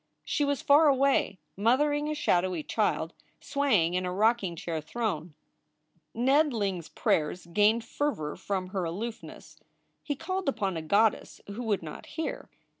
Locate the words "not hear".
11.83-12.49